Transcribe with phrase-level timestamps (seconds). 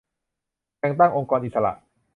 [0.79, 1.73] -แต่งตั้งองค์กรอิสระ